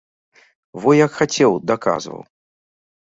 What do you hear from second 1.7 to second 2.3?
даказваў.